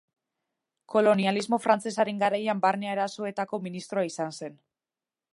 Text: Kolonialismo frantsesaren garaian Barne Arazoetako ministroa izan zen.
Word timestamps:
Kolonialismo 0.93 1.59
frantsesaren 1.65 2.21
garaian 2.23 2.63
Barne 2.63 2.89
Arazoetako 2.93 3.59
ministroa 3.69 4.07
izan 4.13 4.33
zen. 4.41 4.57